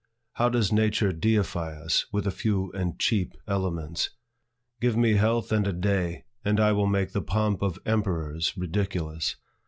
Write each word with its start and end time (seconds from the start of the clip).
How 0.33 0.49
does 0.49 0.71
Nature 0.71 1.13
deify 1.13 1.73
us 1.79 2.07
with 2.11 2.25
a 2.25 2.31
few 2.31 2.71
and 2.71 2.97
cheap 2.97 3.33
elements! 3.47 4.09
Give 4.79 4.97
me 4.97 5.13
health 5.13 5.51
and 5.51 5.67
a 5.67 5.73
day, 5.73 6.23
and 6.43 6.59
I 6.59 6.71
will 6.71 6.87
make 6.87 7.11
the 7.11 7.21
pomp 7.21 7.61
of 7.61 7.77
emperors 7.85 8.57
ridiculous. 8.57 9.35